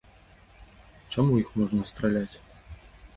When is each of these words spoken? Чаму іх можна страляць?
Чаму 1.15 1.31
іх 1.41 1.49
можна 1.61 1.85
страляць? 1.91 2.33